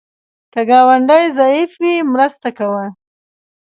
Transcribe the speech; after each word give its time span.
که 0.53 0.61
ګاونډی 0.69 1.25
ضعیف 1.37 1.71
وي، 1.81 1.95
مرسته 2.13 2.49
کوه 2.57 2.85